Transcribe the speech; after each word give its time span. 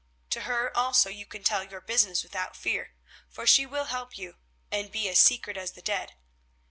To 0.31 0.41
her 0.41 0.75
also 0.75 1.11
you 1.11 1.27
can 1.27 1.43
tell 1.43 1.63
your 1.63 1.79
business 1.79 2.23
without 2.23 2.55
fear, 2.57 2.95
for 3.29 3.45
she 3.45 3.67
will 3.67 3.85
help 3.93 4.17
you, 4.17 4.37
and 4.71 4.91
be 4.91 5.07
as 5.07 5.19
secret 5.19 5.57
as 5.57 5.73
the 5.73 5.81
dead. 5.83 6.15